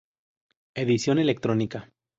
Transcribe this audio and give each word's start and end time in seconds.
Edición 0.73 1.19
electrónica. 1.19 1.93